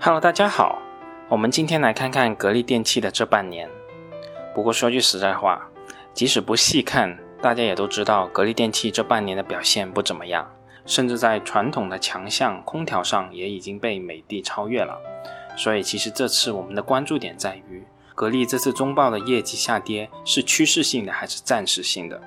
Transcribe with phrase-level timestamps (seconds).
[0.00, 0.82] Hello，大家好，
[1.28, 3.70] 我们今天来看看格力电器的这半年。
[4.54, 5.66] 不过说句实在话，
[6.12, 10.50] 即使不细看，大家也都知道格力电器这半年的表现不怎么样，
[10.84, 15.00] 甚至在传统的强项空调上也已经被美的超越了。
[15.56, 22.20] 所以其实这次我们的关注点在于，格力这次中报的业绩下跌是趋势性的还是暂时性的？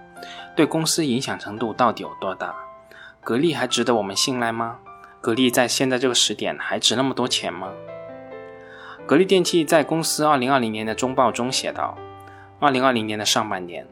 [0.55, 2.55] 对公司影响程度到底有多大？
[3.21, 4.79] 格力还值得我们信赖吗？
[5.27, 7.73] 格力在现在这个时点还值那么多钱吗？
[9.05, 11.97] 格力电器在公司2020年的中报中写道
[12.61, 13.85] ：2020年的上半年，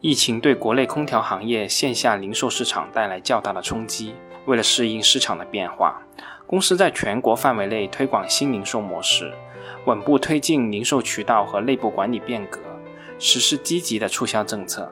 [0.00, 4.14] 疫情对国内空调行业线下零售市场带来较大的冲击。
[4.44, 6.00] 为了适应市场的变化，
[6.46, 9.34] 公司在全国范围内推广新零售模式，
[9.86, 12.60] 稳步推进零售渠道和内部管理变革，
[13.18, 14.88] 实施积极的促销政策。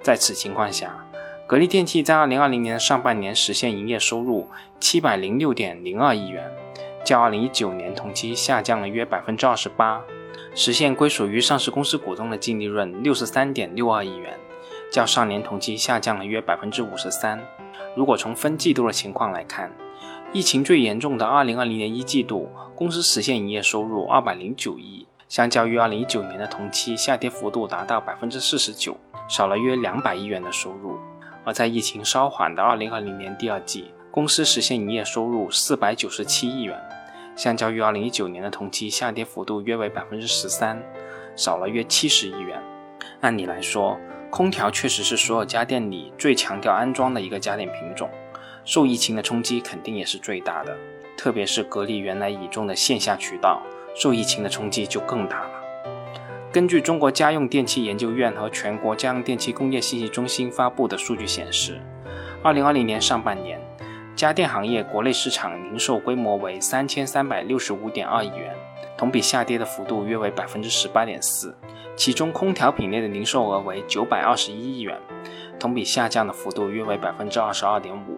[0.00, 1.04] 在此情况下，
[1.46, 4.48] 格力电器在二零二零年上半年实现营业收入
[4.80, 6.50] 七百零六点零二亿元，
[7.04, 10.00] 较二零一九年同期下降了约百分之二十八，
[10.54, 14.38] 实现归属于上市公司股东的净利润六十三点六二亿元，
[14.90, 17.38] 较上年同期下降了约百分之五十三。
[17.94, 19.70] 如果从分季度的情况来看，
[20.32, 28.96] 疫情最严重的二零二零年一季度，公司实现营业收入二百零九亿，相较于二零一九年的同期下跌幅度达到百分之四十九。
[29.26, 30.98] 少了约两百亿元的收入，
[31.44, 36.80] 而在疫情稍缓的二零二零年第二季，公司实现营业收入四百九十七亿元，
[37.36, 40.82] 相较于二零一九年的同期下跌幅度约为百分之十三，
[41.36, 42.60] 少了约七十亿元。
[43.20, 43.98] 按理来说，
[44.30, 48.08] 空调确实是所有家电里最强调安装的一个家电品种，
[48.64, 50.76] 受疫情的冲击肯定也是最大的，
[51.16, 53.62] 特别是格力原来倚重的线下渠道，
[53.94, 55.46] 受疫情的冲击就更大。
[56.54, 61.80] 根据中国家用电器研究院和全国家用电器工业信息中心发布的数据显示，
[62.44, 63.60] 二零二零年上半年，
[64.14, 68.54] 家电行业国内市场零售规模为三千三百六十五点二亿元，
[68.96, 71.52] 同比下跌的幅度约为百分之十八点四。
[71.96, 74.96] 其中，空调品类的零售额为九百二十一亿元，
[75.58, 78.16] 同比下降的幅度约为百分之二十二点五。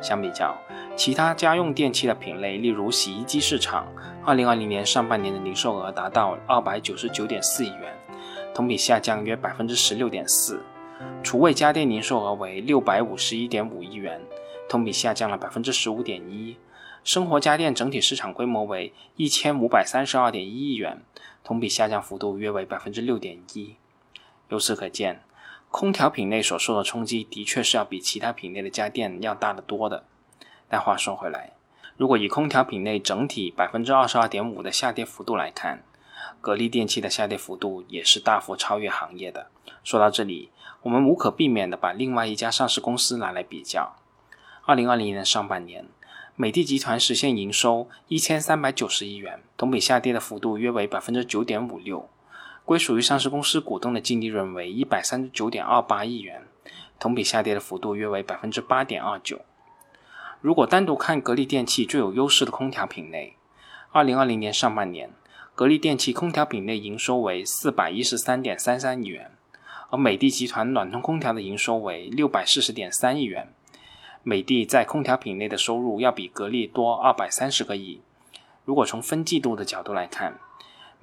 [0.00, 0.56] 相比较，
[0.96, 3.86] 其他家用电器的品类，例如洗衣机市场，
[4.24, 7.94] 二零二零年上半年的零售额达到二百九十九点四亿元，
[8.54, 10.56] 同比下降约百分之十六点四；
[11.22, 14.20] 厨卫家电零售额为六百五十一点五亿元，
[14.68, 16.56] 同比下降了百分之十五点一；
[17.04, 21.02] 生活家电整体市场规模为一千五百三十二点一亿元，
[21.42, 23.76] 同比下降幅度约为百分之六点一。
[24.48, 25.22] 由此可见，
[25.72, 30.04] 空调品类所受的冲击的确是要比其他品类的家电要大得多的。
[30.68, 31.54] 但话说回来，
[31.96, 35.82] 如果以空调品类整体百分之二十二点五的下跌幅度来看，
[36.42, 39.46] 格力电器的下跌幅度也是大幅超越行业的。
[39.82, 40.50] 说到这里，
[40.82, 43.96] 我们无可避免的把另外一家上市公司拿来比较。
[44.66, 45.86] 二零二零年上半年，
[46.36, 52.10] 美的集团实现营收一千三百九十亿元，同比下跌的幅度约为百分之九点五六，
[52.64, 56.42] 归属于上市公司股东的净利润为一百三十九点二八亿元，
[56.98, 59.40] 同比下跌的幅度约为百分之八点二九。
[60.40, 63.36] 如果单独看格力电器最有优势的空调品类，
[63.90, 65.10] 二零二零年上半年，
[65.54, 69.32] 格力电器空调品类营收为四百一十三点三三亿元，
[69.90, 73.52] 而美的集团暖通空调的营收为六百四十点三亿元。
[74.22, 78.00] 美的在空调品类的收入要比格力多二百三十个亿。
[78.64, 80.38] 如果从分季度的角度来看，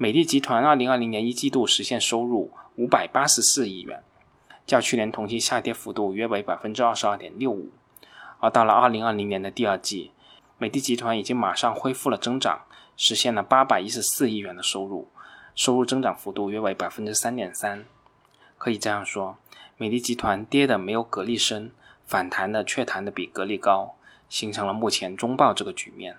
[0.01, 4.01] 美的集团二零二零年一季度实现收入五百八十四亿元，
[4.65, 7.69] 较去年同期下跌幅度约为百分之二十二点六五。
[8.39, 10.11] 而到了二零二零年的第二季，
[10.57, 12.61] 美的集团已经马上恢复了增长，
[12.95, 15.09] 实现了八百一十四亿元的收入，
[15.53, 17.83] 收入增长幅度约为百分之三点三。
[18.57, 19.35] 可以这样说，
[19.75, 21.73] 美的集团跌的没有格力深，
[22.05, 23.97] 反弹的却弹的比格力高，
[24.29, 26.15] 形成了目前中报这个局面。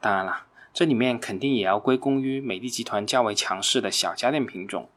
[0.00, 0.44] 当然了，
[0.76, 4.90] 这里面肯定也要归功于美的集团较为强势的小家电品种。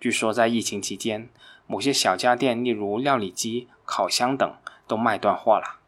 [0.00, 1.28] 据说在疫情期间，
[1.66, 4.54] 某些小家电，例如料理机、烤箱等。
[4.84, 5.78] 都卖断货了，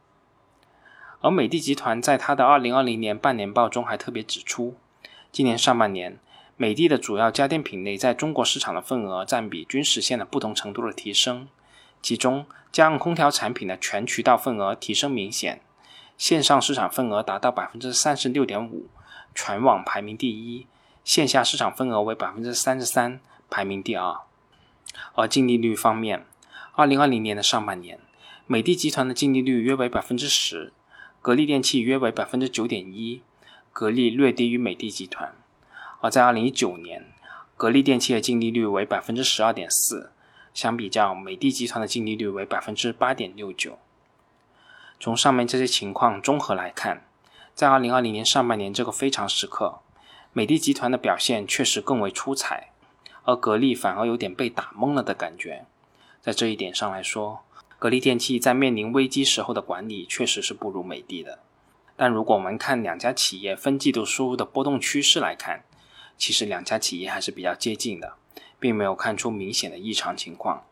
[1.20, 4.76] 而美的集团在它的二零二零年半年报中还特别指出，
[5.30, 6.18] 今年上半年
[6.56, 11.48] 美的的主要家电品类在中国市场的份额占比均实现了不同程度的提升，
[12.00, 15.60] 其中家用空调产品的全渠道份额提升明显，
[16.16, 18.86] 线上市场份额达到百分之三十六点五，
[19.34, 20.66] 全网排名第一，
[21.04, 23.20] 线下市场份额为百分之三十三，
[23.50, 24.16] 排名第二。
[25.14, 26.24] 而净利率方面，
[26.74, 27.98] 二零二零年的上半年。
[28.46, 30.72] 美的集团的净利率约为百分之十，
[31.22, 33.22] 格力电器约为百分之九点一，
[33.72, 35.34] 格力略低于美的集团。
[36.02, 37.06] 而在二零一九年，
[37.56, 40.12] 格力电器的净利率为百分之十二点四，
[40.52, 43.78] 相比较美的集团的净利率为百分之八点六九。
[45.00, 47.06] 从上面这些情况综合来看，
[47.54, 49.78] 在二零二零年上半年这个非常时刻，
[50.32, 52.72] 美的集团的表现确实更为出彩，
[53.22, 55.64] 而格力反而有点被打懵了的感觉。
[56.20, 57.44] 在这一点上来说，
[57.78, 61.38] 格力电器在面临危机时候的管理确实是不如美的的。
[61.94, 65.62] 但如果我们看两家企业分季度收入的波动趋势来看，
[66.18, 68.14] 其实两家企业还是比较接近的，
[68.58, 70.64] 并没有看出明显的异常情况，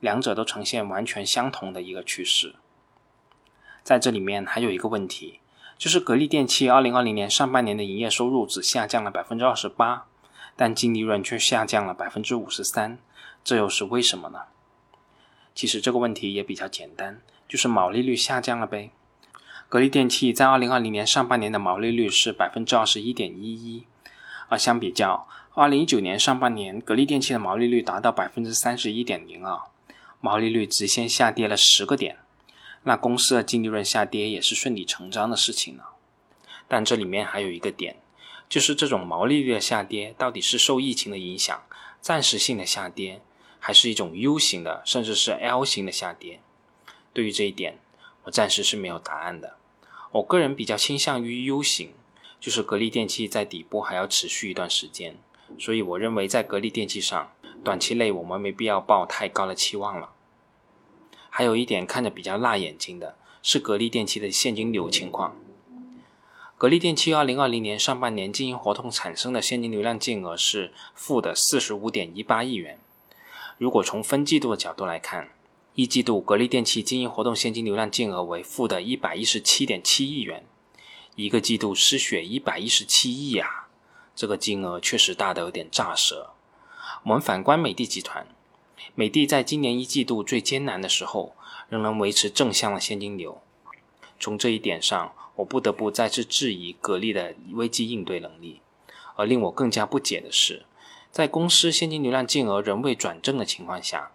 [0.00, 2.54] 两者都呈现完全相同的一个趋势。
[3.82, 5.40] 在这里面还有一个问题，
[5.78, 10.06] 就是格力电器2020年上半年的营业收入只下降了百分之二十八，
[10.56, 12.98] 但净利润却下降了百分之五十三，
[13.44, 14.40] 这又是为什么呢？
[15.54, 18.90] 其实这个问题也比较简单，就是毛利率下降了呗。
[19.68, 23.84] 格力电器在二零二零年上半年的毛利率是百分之二十一点一一，
[24.48, 29.58] 而相比较二零一九年上半年，格力电器的毛利率达到百分之三十一点零二，
[30.20, 32.16] 毛利率直线下跌了十个点，
[32.88, 35.90] 那公司的净利润下跌也是顺理成章的事情了。
[36.68, 37.96] 但这里面还有一个点，
[38.48, 41.64] 就是这种毛利率的下跌到底是受疫情的影响，
[42.00, 43.20] 暂时性的下跌，
[43.58, 46.40] 还是一种 U 型的，甚至是 L 型的下跌？
[47.12, 47.78] 对于这一点。
[48.24, 49.56] 我暂时是没有答案的，
[50.10, 51.92] 我个人比较倾向于 U 型，
[52.40, 55.16] 就是格力电器在底部还要持续一段时间，
[55.60, 57.30] 所以我认为在格力电器上，
[57.62, 60.10] 短期内我们没必要抱太高的期望了。
[61.36, 65.36] 还有一点看着比较辣眼睛的是格力电器的现金流情况。
[66.56, 72.78] 格力电器二零二零年上半年经营活动产生的现金流量净额是负的四十五点一八亿元，
[73.58, 75.28] 如果从分季度的角度来看。
[75.74, 80.42] 一季度，格力电器经营活动现金流量净额为负的一百一十七点七亿元，
[81.16, 83.68] 一个季度失血一百一十七亿啊！
[84.14, 86.30] 这个金额确实大的有点炸舌。
[87.02, 88.26] 我们反观美的集团，
[88.94, 91.34] 美的在今年一季度最艰难的时候，
[91.68, 93.40] 仍能维持正向的现金流。
[94.18, 98.60] 从这一点上，我不得不再次质疑格力的危机应对能力。
[99.16, 100.66] 而令我更加不解的是，
[101.10, 104.10] 在公司现金流量净额仍未转正的情况下，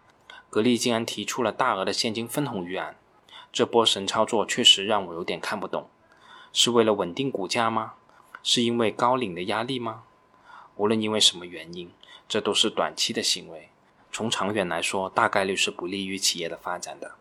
[0.52, 2.96] 格力竟然提出了大额的现金分红预案，
[3.52, 5.90] 这波神操作确实让我有点看不懂，
[6.54, 7.94] 是为了稳定股价吗？
[8.44, 10.04] 是因为高领的压力吗？
[10.76, 11.90] 无论因为什么原因，
[12.30, 13.71] 这都是短期的行为，
[14.12, 17.12] 从长远来说，大概率是不利于企业的发展的。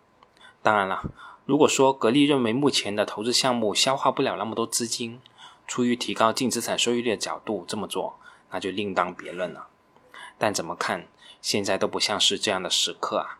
[0.62, 1.02] 当然了，
[1.46, 5.20] 如果说格力认为目前的投资项目消化不了那么多资金，
[5.66, 8.18] 出于提高净资产收益率的角度这么做，
[8.50, 9.68] 那就另当别论了。
[10.36, 11.06] 但怎么看？
[11.40, 13.38] 现在都不像是这样的时刻啊！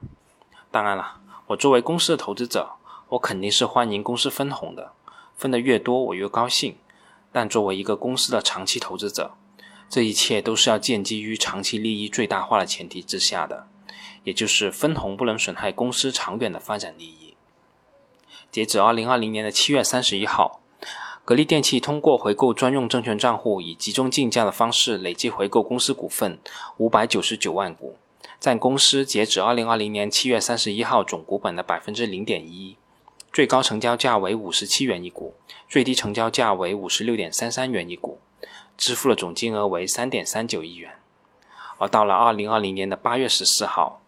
[0.71, 2.77] 当然了，我作为公司的投资者，
[3.11, 4.93] 我肯定是欢迎公司分红的，
[5.37, 6.79] 分的越多我越高兴。
[7.31, 9.33] 但作为一个公司的长期投资者，
[9.91, 13.67] 这一切都是要建基于长期利益最大化的前提之下的，
[14.25, 17.35] 也就是分红不能损害公司长远的发展利益。
[18.51, 20.61] 截止二零二零年的七月三十一号。
[21.23, 26.41] 格力电器通过回购专用证券账户，以集中竞价的方式累计回购公司股份
[26.79, 27.97] 五百九十九万股，
[28.41, 32.77] 占公司截止二零二零年七月三十一号总股本的百分之零点一，
[33.33, 35.35] 最高成交价为五十七元一股，
[35.69, 38.19] 最低成交价为五十六点三三元一股，
[38.81, 40.99] 支付的总金额为三点三九亿元。
[41.77, 44.01] 而到了二零二零年的八月十四号。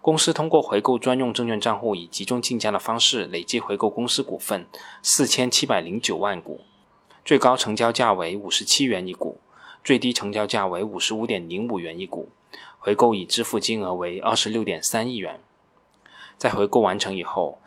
[0.00, 4.64] 公司通过回购专用证券账户，以集中竞价的方式累计回购公司股份
[5.02, 6.60] 四千七百零九万股，
[7.24, 9.40] 最高成交价为五十七元一股，
[9.82, 12.30] 最低成交价为五十五点零五元一股，
[12.78, 15.40] 回购已支付金额为二十六点三亿元。
[16.38, 17.58] 在回购完成以后，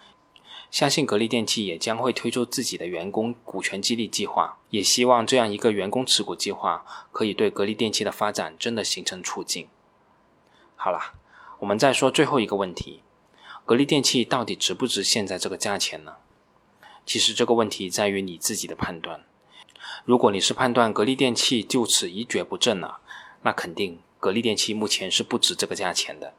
[0.71, 9.67] 相信格力电器也将会推出自己的员工股权激励计划，也希望这样一个员工持股计划可以对格力电器的发展真的形成促进。
[10.75, 11.13] 好了。
[11.61, 13.03] 我们再说最后一个问题：
[13.67, 16.15] 格力电器到底值不值现在这个价钱呢？
[17.05, 19.23] 其实这个问题在于你自己的判断。
[20.03, 23.01] 如果你是判断格力电器就此一蹶不振了，
[23.43, 26.33] 那肯定格力电器目前是不值这个价钱的。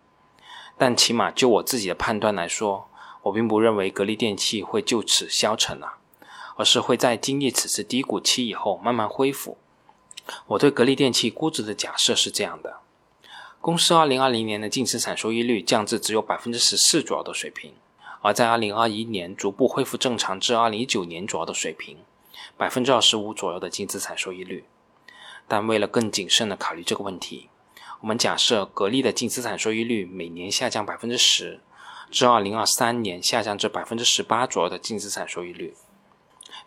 [0.77, 2.91] 但起码就我自己的判断来说，
[3.23, 5.95] 我并不认为格力电器会就此消沉了，
[6.57, 9.59] 而是会在经历此次低谷期以后慢慢恢复。
[10.47, 12.81] 我对格力电器估值的假设是这样的。
[13.61, 17.73] 公司二零二零年的净资产收益率降至只有百分之十四左右的水平，
[18.21, 21.99] 而在二零二一年逐步恢复正常至二零一九年左右的水平，
[22.57, 24.65] 百分之二十五左右的净资产收益率。
[25.47, 27.49] 但为了更谨慎的考虑这个问题，
[28.01, 31.61] 我们假设格力的净资产收益率每年下降百分之十，
[32.13, 35.75] 至二零二三年下降至百分之十八左右的净资产收益率。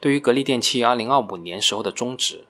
[0.01, 2.45] 对于格力电器二零二五年时候的终值。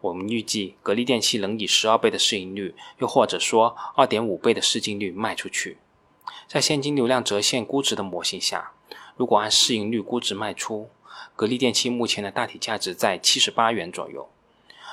[0.00, 5.78] 我们预计格力电器能以十二倍的市盈率，又或者说二点五倍的市净率卖出去。
[6.46, 8.70] 在现金流量折现估值的模型下，
[9.16, 10.88] 如果按市盈率估值卖出，
[11.34, 14.28] 格力电器目前的大体价值在七十八元左右。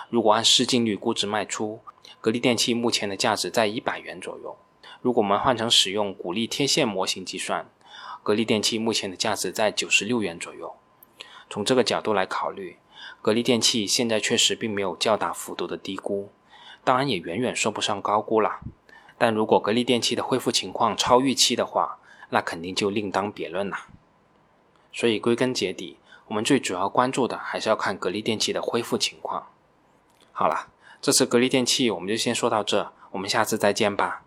[0.10, 1.82] 如果按市净率估值卖出，
[2.20, 4.58] 格力电器目前的价值在一百元左右。
[5.06, 7.70] 如果我们换成使用股利贴现模型计算，
[8.24, 10.78] 格力电器目前的价值在九十六元左右。
[11.48, 12.80] 从这个角度来考虑，
[13.22, 16.32] 格力电器现在确实并没有较大幅度的低估，
[16.84, 18.62] 当然也远远说不上高估了。
[19.20, 22.00] 但如果格力电器的恢复情况超预期的话，
[22.32, 23.78] 那肯定就另当别论了。
[24.92, 29.50] 所以归根结底，我们最主要关注的还是要看格力电器的恢复情况。
[30.32, 30.70] 好了，
[31.00, 34.24] 这次格力电器我们就先说到这，我们下次再见吧。